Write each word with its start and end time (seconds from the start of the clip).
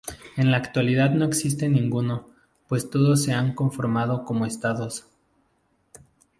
En 0.35 0.49
la 0.49 0.57
actualidad 0.57 1.11
no 1.11 1.25
existe 1.25 1.69
ninguno, 1.69 2.27
pues 2.67 2.89
todos 2.89 3.21
se 3.21 3.33
han 3.33 3.53
conformado 3.53 4.25
como 4.25 4.47
estados. 4.47 5.05